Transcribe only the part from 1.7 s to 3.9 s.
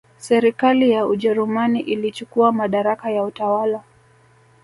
ilichukua madaraka ya utawala